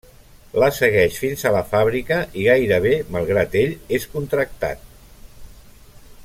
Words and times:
La 0.61 0.69
segueix 0.77 1.19
fins 1.23 1.43
a 1.49 1.51
la 1.55 1.61
fàbrica 1.73 2.17
i, 2.29 2.47
gairebé 2.47 2.95
malgrat 3.17 3.59
ell, 3.61 3.77
és 3.99 4.09
contractat. 4.15 4.83